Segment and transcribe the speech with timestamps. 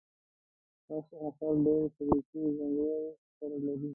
[0.93, 3.89] اس او خر ډېرې شریکې ځانګړتیاوې سره لري.